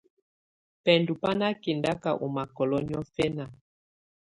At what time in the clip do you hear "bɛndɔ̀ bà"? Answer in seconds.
0.83-1.31